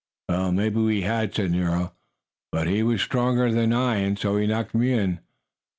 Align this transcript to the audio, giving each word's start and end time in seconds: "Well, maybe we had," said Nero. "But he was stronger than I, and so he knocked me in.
"Well, 0.27 0.51
maybe 0.51 0.79
we 0.79 1.01
had," 1.01 1.35
said 1.35 1.51
Nero. 1.51 1.93
"But 2.51 2.65
he 2.67 2.81
was 2.81 3.03
stronger 3.03 3.51
than 3.51 3.71
I, 3.71 3.97
and 3.97 4.17
so 4.17 4.35
he 4.37 4.47
knocked 4.47 4.73
me 4.73 4.93
in. 4.93 5.19